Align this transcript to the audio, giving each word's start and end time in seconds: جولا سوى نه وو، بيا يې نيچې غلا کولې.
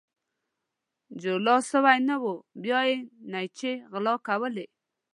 جولا 1.21 1.55
سوى 1.71 1.95
نه 2.07 2.15
وو، 2.23 2.33
بيا 2.63 2.79
يې 2.89 2.97
نيچې 3.31 3.71
غلا 3.91 4.15
کولې. 4.27 4.65